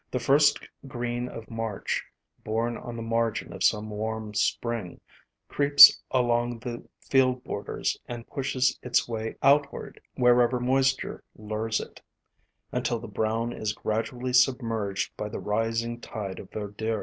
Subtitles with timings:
[0.09, 2.03] The first green of March,
[2.43, 4.99] born on the margin of some warm spring,
[5.47, 12.01] creeps along the field borders and pushes its way outward wherever moisture lures it,
[12.71, 16.99] until the brown is gradually submerged by the rising tide of verdure.